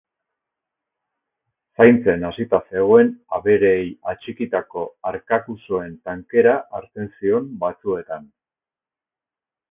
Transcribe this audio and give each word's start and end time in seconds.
Zaintzen 1.79 2.23
hasita 2.29 2.59
zegoen 2.69 3.11
abereei 3.37 3.83
atxikitako 4.13 4.85
arkakusoen 5.09 5.93
tankera 6.09 6.55
hartzen 6.79 7.11
zion 7.19 7.53
batzuetan. 7.65 8.25